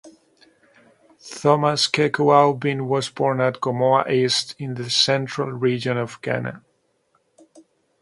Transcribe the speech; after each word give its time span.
Thomas 1.31 1.87
Kweku 1.87 2.31
Aubyn 2.33 2.87
was 2.87 3.11
born 3.11 3.39
at 3.39 3.61
Gomoa 3.61 4.09
East 4.09 4.55
in 4.57 4.73
the 4.73 4.89
Central 4.89 5.51
Region 5.51 5.95
of 5.95 6.19
Ghana. 6.23 6.63